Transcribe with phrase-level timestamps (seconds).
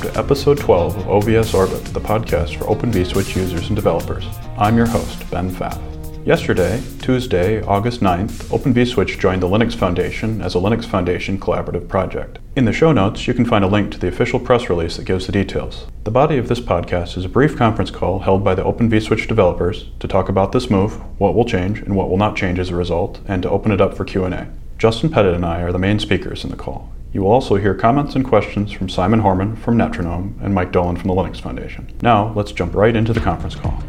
[0.00, 4.24] welcome to episode 12 of OVS Orbit, the podcast for Open vSwitch users and developers.
[4.56, 5.78] I'm your host, Ben Pfaff.
[6.26, 11.86] Yesterday, Tuesday, August 9th, Open vSwitch joined the Linux Foundation as a Linux Foundation collaborative
[11.86, 12.38] project.
[12.56, 15.04] In the show notes, you can find a link to the official press release that
[15.04, 15.86] gives the details.
[16.04, 19.28] The body of this podcast is a brief conference call held by the Open vSwitch
[19.28, 22.70] developers to talk about this move, what will change and what will not change as
[22.70, 24.48] a result, and to open it up for Q&A.
[24.78, 26.90] Justin Pettit and I are the main speakers in the call.
[27.12, 30.96] You will also hear comments and questions from Simon Horman from Netronome and Mike Dolan
[30.96, 31.92] from the Linux Foundation.
[32.02, 33.82] Now, let's jump right into the conference call.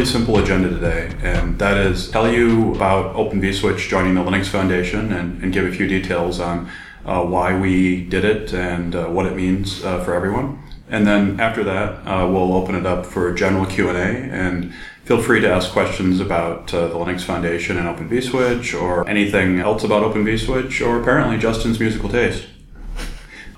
[0.00, 4.46] Really simple agenda today, and that is tell you about Open vSwitch joining the Linux
[4.46, 6.70] Foundation and, and give a few details on
[7.04, 10.58] uh, why we did it and uh, what it means uh, for everyone.
[10.88, 14.72] And then after that, uh, we'll open it up for general Q&A and
[15.04, 19.60] feel free to ask questions about uh, the Linux Foundation and Open vSwitch or anything
[19.60, 22.46] else about Open vSwitch or apparently Justin's musical taste.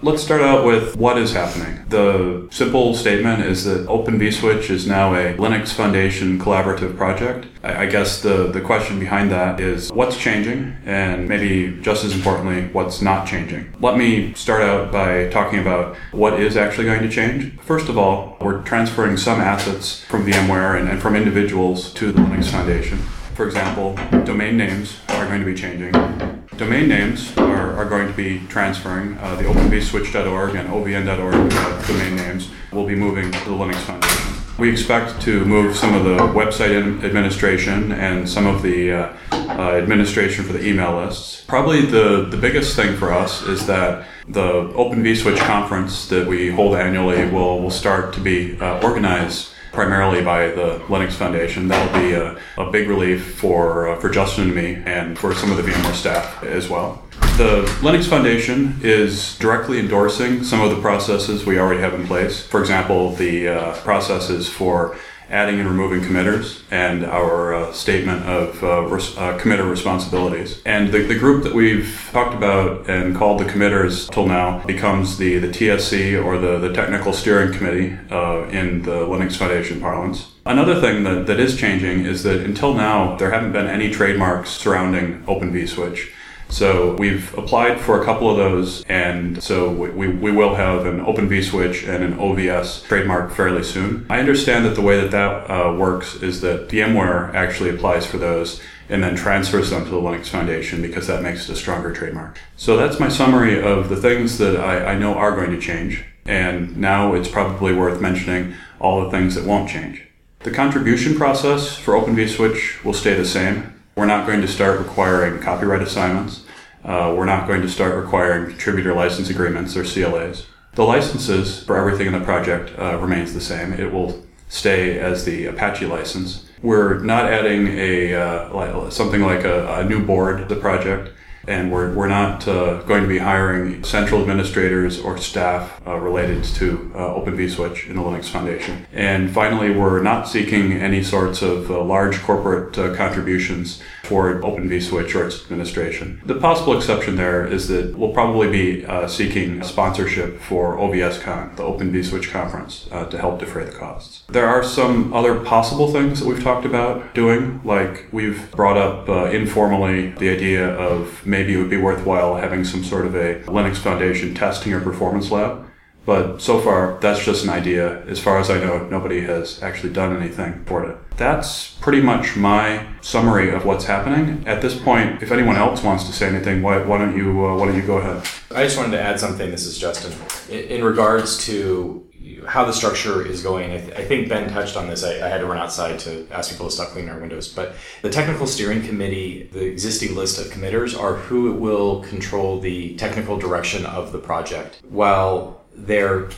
[0.05, 1.85] Let's start out with what is happening.
[1.89, 7.47] The simple statement is that Open vSwitch is now a Linux Foundation collaborative project.
[7.63, 12.67] I guess the, the question behind that is what's changing and maybe just as importantly,
[12.73, 13.73] what's not changing.
[13.79, 17.57] Let me start out by talking about what is actually going to change.
[17.61, 22.21] First of all, we're transferring some assets from VMware and, and from individuals to the
[22.21, 22.99] Linux Foundation.
[23.37, 23.95] For example,
[24.25, 29.19] domain names are going to be changing domain names are, are going to be transferring.
[29.19, 34.33] Uh, the openvswitch.org and ovn.org domain names will be moving to the Linux Foundation.
[34.59, 39.73] We expect to move some of the website administration and some of the uh, uh,
[39.73, 41.43] administration for the email lists.
[41.49, 46.53] Probably the, the biggest thing for us is that the Open vSwitch conference that we
[46.53, 51.69] hold annually will, will start to be uh, organized primarily by the Linux Foundation.
[51.69, 55.51] That'll be a, a big relief for, uh, for Justin and me and for some
[55.51, 57.03] of the VMware staff as well.
[57.39, 62.45] The Linux Foundation is directly endorsing some of the processes we already have in place.
[62.45, 64.97] For example, the uh, processes for
[65.33, 70.61] adding and removing committers and our uh, statement of uh, res- uh, committer responsibilities.
[70.67, 75.17] And the, the group that we've talked about and called the committers till now becomes
[75.17, 80.29] the, the TSC or the, the Technical Steering Committee uh, in the Linux Foundation parlance.
[80.45, 84.51] Another thing that, that is changing is that until now, there haven't been any trademarks
[84.51, 86.11] surrounding Open vSwitch.
[86.53, 91.01] So we've applied for a couple of those, and so we, we will have an
[91.01, 94.07] Open vSwitch and an OVS trademark fairly soon.
[94.11, 98.19] I understand that the way that that uh, works is that VMware actually applies for
[98.19, 101.91] those and then transfers them to the Linux Foundation because that makes it a stronger
[101.91, 102.39] trademark.
[102.59, 106.05] So that's my summary of the things that I, I know are going to change.
[106.27, 110.07] And now it's probably worth mentioning all the things that won't change.
[110.41, 113.82] The contribution process for Open vSwitch will stay the same.
[113.95, 116.45] We're not going to start requiring copyright assignments.
[116.83, 120.47] Uh, we're not going to start requiring contributor license agreements or CLAs.
[120.75, 123.75] The licenses for everything in the project uh, remains the same.
[123.75, 126.47] It will stay as the Apache license.
[126.63, 131.11] We're not adding a uh, something like a, a, new board to the project
[131.47, 136.45] and we're, we're not uh, going to be hiring central administrators or staff uh, related
[136.45, 138.87] to uh, Open vSwitch in the Linux Foundation.
[138.93, 144.69] And finally, we're not seeking any sorts of uh, large corporate uh, contributions for Open
[144.69, 146.21] vSwitch or its administration.
[146.25, 151.63] The possible exception there is that we'll probably be uh, seeking sponsorship for OVSCon, the
[151.63, 154.23] Open vSwitch conference, to help defray the costs.
[154.29, 159.09] There are some other possible things that we've talked about doing, like we've brought up
[159.33, 163.77] informally the idea of maybe it would be worthwhile having some sort of a Linux
[163.77, 165.67] Foundation testing or performance lab.
[166.05, 168.05] But so far, that's just an idea.
[168.07, 170.97] As far as I know, nobody has actually done anything for it.
[171.17, 174.43] That's pretty much my summary of what's happening.
[174.47, 177.57] At this point, if anyone else wants to say anything, why, why don't you uh,
[177.57, 178.27] why don't you go ahead?
[178.51, 179.51] I just wanted to add something.
[179.51, 180.13] This is Justin.
[180.51, 182.07] In, regards to
[182.47, 183.71] how the structure is going.
[183.71, 185.05] I, th- I think Ben touched on this.
[185.05, 187.49] I, I, had to run outside to ask people to stop cleaning our windows.
[187.49, 192.97] But the technical steering committee, the existing list of committers, are who will control the
[192.97, 194.83] technical direction of the project.
[194.89, 196.29] While there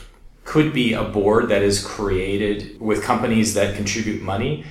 [0.43, 4.63] could be a board that is created with companies that contribute money,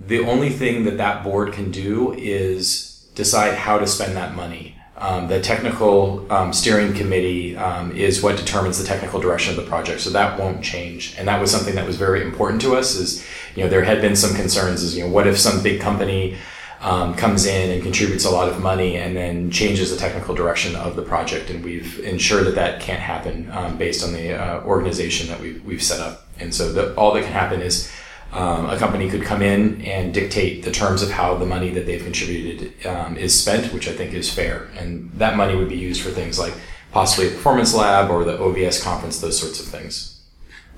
[0.00, 4.76] the only thing that that board can do is decide how to spend that money.
[4.96, 9.68] Um, the technical um, steering committee um, is what determines the technical direction of the
[9.68, 11.14] project, so that won't change.
[11.16, 12.96] And that was something that was very important to us.
[12.96, 14.82] Is you know there had been some concerns.
[14.82, 16.36] Is you know what if some big company
[16.80, 20.74] um, comes in and contributes a lot of money and then changes the technical direction
[20.76, 21.50] of the project.
[21.50, 25.62] And we've ensured that that can't happen um, based on the uh, organization that we've,
[25.64, 26.26] we've set up.
[26.38, 27.92] And so the, all that can happen is
[28.32, 31.84] um, a company could come in and dictate the terms of how the money that
[31.84, 34.70] they've contributed um, is spent, which I think is fair.
[34.78, 36.54] And that money would be used for things like
[36.92, 40.19] possibly a performance lab or the OVS conference, those sorts of things.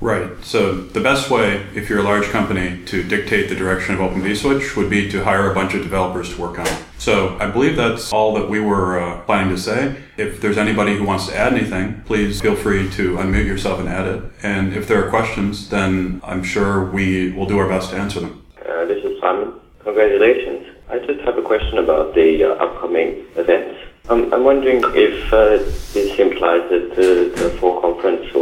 [0.03, 0.45] Right.
[0.45, 4.21] So the best way, if you're a large company, to dictate the direction of Open
[4.21, 6.83] vSwitch would be to hire a bunch of developers to work on it.
[6.99, 9.95] So I believe that's all that we were uh, planning to say.
[10.17, 13.89] If there's anybody who wants to add anything, please feel free to unmute yourself and
[13.89, 14.25] add it.
[14.43, 18.19] And if there are questions, then I'm sure we will do our best to answer
[18.19, 18.45] them.
[18.59, 19.53] Uh, this is Simon.
[19.85, 20.67] Congratulations.
[20.91, 23.79] I just have a question about the uh, upcoming events.
[24.09, 25.59] Um, I'm wondering if uh,
[25.95, 28.42] this implies that the, the fall conference or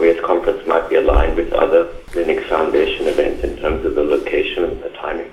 [0.00, 4.02] the OVS conference might be aligned with other Linux Foundation events in terms of the
[4.02, 5.30] location and the timing.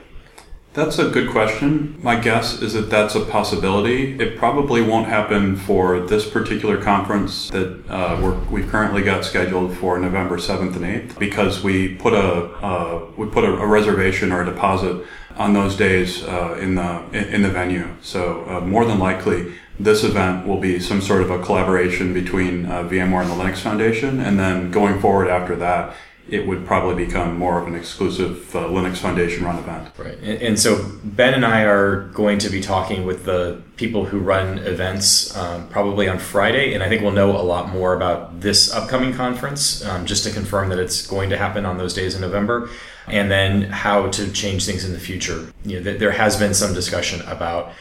[0.74, 1.98] That's a good question.
[2.04, 4.20] My guess is that that's a possibility.
[4.20, 9.76] It probably won't happen for this particular conference that uh, we have currently got scheduled
[9.76, 14.32] for November 7th and 8th because we put a uh, we put a, a, reservation
[14.32, 15.04] or a deposit
[15.36, 17.88] on those days uh, in the in the venue.
[18.02, 22.66] So uh, more than likely, this event will be some sort of a collaboration between
[22.66, 25.96] uh, VMware and the Linux Foundation, and then going forward after that,
[26.30, 29.90] it would probably become more of an exclusive uh, Linux Foundation run event.
[29.98, 30.18] Right.
[30.18, 34.20] And, and, so Ben and I are going to be talking with the people who
[34.20, 38.42] run events um, probably on Friday, and I think we'll know a lot more about
[38.42, 42.14] this upcoming conference um, just to confirm that it's going to happen on those days
[42.14, 42.70] in November,
[43.08, 45.48] and then how to change things in the future.
[45.64, 47.74] You know, th- there has been some discussion about.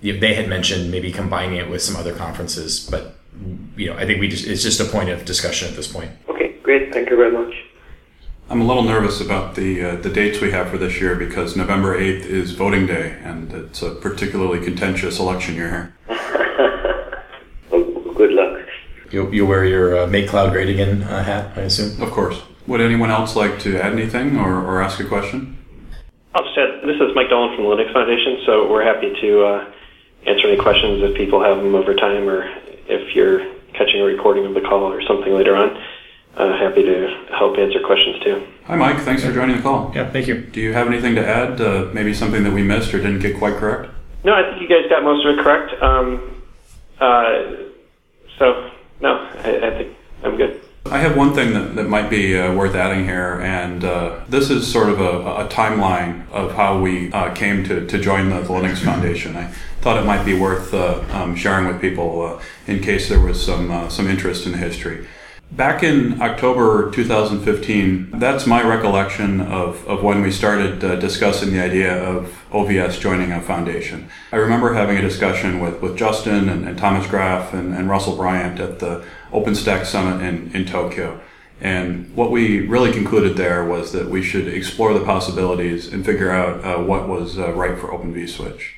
[0.00, 3.16] You know, they had mentioned maybe combining it with some other conferences, but
[3.76, 6.10] you know, I think we just it's just a point of discussion at this point.
[6.28, 6.92] Okay, great.
[6.92, 7.54] Thank you very much.
[8.48, 11.56] I'm a little nervous about the uh, the dates we have for this year because
[11.56, 15.94] November 8th is voting day, and it's a particularly contentious election year here.
[17.70, 18.66] well, good luck.
[19.12, 22.00] You'll, you'll wear your uh, Make Cloud Great Again uh, hat, I assume?
[22.02, 22.42] Of course.
[22.66, 25.58] Would anyone else like to add anything or, or ask a question?
[26.34, 29.44] I'll just add, this is Mike Dolan from the Linux Foundation, so we're happy to
[29.44, 29.72] uh,
[30.26, 32.50] answer any questions if people have them over time or
[32.88, 33.40] if you're
[33.72, 35.76] catching a recording of the call or something later on
[36.36, 38.46] uh, happy to help answer questions too.
[38.64, 38.98] Hi, Mike.
[39.00, 39.92] Thanks for joining the call.
[39.94, 40.40] Yeah, thank you.
[40.40, 41.60] Do you have anything to add?
[41.60, 43.90] Uh, maybe something that we missed or didn't get quite correct?
[44.24, 45.82] No, I think you guys got most of it correct.
[45.82, 46.42] Um,
[47.00, 47.42] uh,
[48.38, 48.70] so,
[49.00, 49.96] no, I, I, think I'm good.
[49.96, 49.99] I
[51.00, 54.70] have one thing that, that might be uh, worth adding here, and uh, this is
[54.70, 58.48] sort of a, a timeline of how we uh, came to, to join the, the
[58.48, 59.36] Linux Foundation.
[59.36, 59.46] I
[59.80, 64.08] thought it might be worth um, sharing with people in case there was some, some
[64.08, 65.06] interest in the history.
[65.52, 71.60] Back in October 2015, that's my recollection of, of when we started uh, discussing the
[71.60, 74.08] idea of OVS joining a foundation.
[74.30, 78.14] I remember having a discussion with, with Justin and, and Thomas Graf and, and, Russell
[78.14, 81.20] Bryant at the OpenStack Summit in, in Tokyo.
[81.60, 86.30] And what we really concluded there was that we should explore the possibilities and figure
[86.30, 88.74] out uh, what was uh, right for Open vSwitch.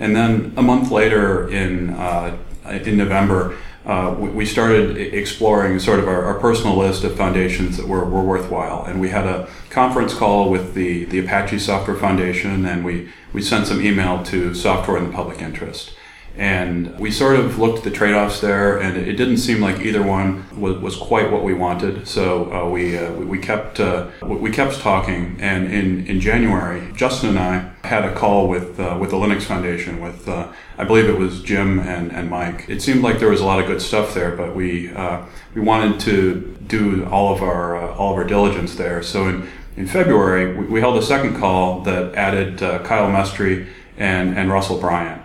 [0.00, 2.36] And then a month later in, uh,
[2.68, 7.86] in November, uh, we, started exploring sort of our, our, personal list of foundations that
[7.86, 8.84] were, were worthwhile.
[8.84, 13.40] And we had a conference call with the, the Apache Software Foundation, and we, we
[13.40, 15.95] sent some email to software in the public interest.
[16.38, 19.80] And we sort of looked at the trade offs there, and it didn't seem like
[19.80, 22.06] either one was, was quite what we wanted.
[22.06, 27.30] So uh, we, uh, we kept uh, we kept talking, and in, in January, Justin
[27.30, 31.08] and I had a call with uh, with the Linux Foundation with uh, I believe
[31.08, 32.66] it was Jim and, and Mike.
[32.68, 35.24] It seemed like there was a lot of good stuff there, but we uh,
[35.54, 39.02] we wanted to do all of our all of our diligence there.
[39.02, 44.36] So in in February, we, we held a second call that added Kyle Mestery and
[44.36, 45.22] and Russell Bryant.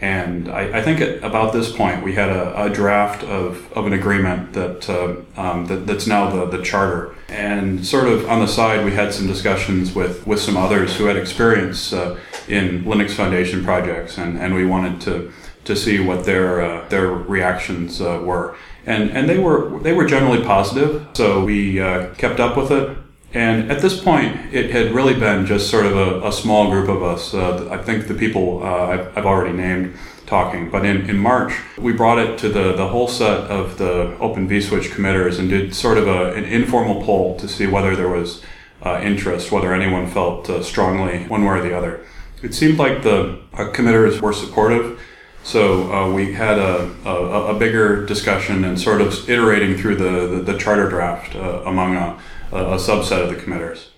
[0.00, 3.86] And I, I, think at about this point we had a, a draft of, of
[3.86, 7.14] an agreement that, uh, um, that that's now the, the charter.
[7.28, 11.04] And sort of on the side, we had some discussions with, with some others who
[11.06, 15.32] had experience uh, in Linux Foundation projects, and, and we wanted to
[15.64, 18.56] to see what their uh, their reactions uh, were.
[18.86, 21.06] And and they were they were generally positive.
[21.14, 22.96] So we uh, kept up with it.
[23.34, 26.88] And at this point, it had really been just sort of a, a small group
[26.88, 27.34] of us.
[27.34, 30.70] Uh, I think the people uh, I've, I've, already named talking.
[30.70, 34.48] But in, in March, we brought it to the, the whole set of the Open
[34.48, 38.40] vSwitch committers and did sort of a, an informal poll to see whether there was
[38.82, 42.06] uh, interest, whether anyone felt uh, strongly one way or the other.
[42.40, 45.00] It seemed like the uh, committers were supportive.
[45.42, 50.26] So uh, we had a, a, a, bigger discussion and sort of iterating through the,
[50.38, 52.18] the, the charter draft uh, among a,
[52.52, 53.90] a, subset of the committers.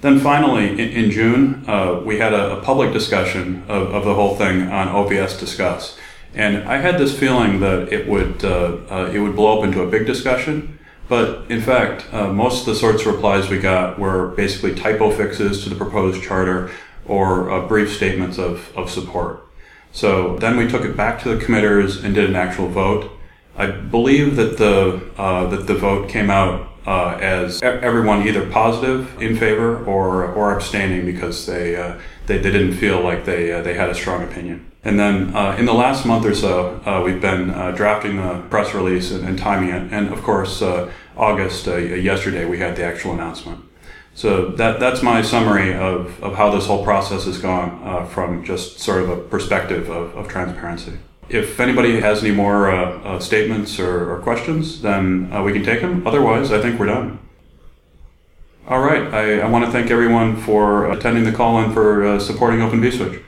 [0.00, 4.14] Then finally, in, in June, uh, we had a, a, public discussion of, of the
[4.14, 5.98] whole thing on OVS Discuss.
[6.34, 9.82] And I had this feeling that it would, uh, uh, it would blow up into
[9.82, 10.78] a big discussion.
[11.08, 15.10] But in fact, uh, most of the sorts of replies we got were basically typo
[15.10, 16.70] fixes to the proposed charter
[17.06, 19.42] or uh, brief statements of, of support.
[19.92, 23.10] So then we took it back to the committers and did an actual vote.
[23.56, 29.20] I believe that the uh, that the vote came out uh, as everyone either positive
[29.20, 33.60] in favor or or abstaining because they uh, they, they didn't feel like they uh,
[33.60, 34.64] they had a strong opinion.
[34.84, 38.72] And then uh, in the last month or so, uh, we've been drafting the press
[38.72, 39.92] release and, and, timing it.
[39.92, 40.62] And of course,
[41.16, 43.60] August yesterday we had the actual announcement.
[44.14, 48.44] So that that's my summary of, of how this whole process has gone uh, from
[48.44, 50.98] just sort of a perspective of, of transparency.
[51.28, 55.62] If anybody has any more uh, uh, statements or, or, questions, then uh, we can
[55.62, 56.06] take them.
[56.06, 57.18] Otherwise, I think we're done.
[58.66, 59.12] All right.
[59.12, 62.80] I, I want to thank everyone for attending the call and for uh, supporting Open
[62.80, 63.22] vSwitch.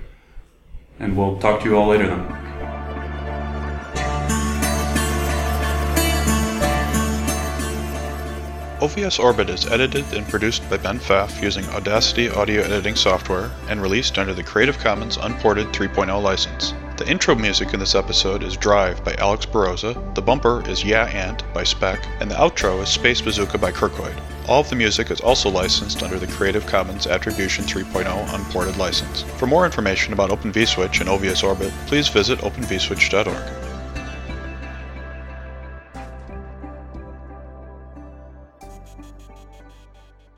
[0.99, 2.41] And we'll talk to you all later then.
[8.81, 13.83] OVS Orbit is edited and produced by Ben Pfaff using Audacity audio editing software and
[13.83, 16.73] released under the Creative Commons Unported 3.0 license.
[17.01, 21.07] The intro music in this episode is Drive by Alex Beroza, the bumper is Yeah
[21.07, 24.21] Ant by Spec, and the outro is Space Bazooka by Kirkoid.
[24.47, 29.23] All of the music is also licensed under the Creative Commons Attribution 3.0 Unported license.
[29.23, 33.60] For more information about Open vSwitch and OVS Orbit, please visit openvswitch.org.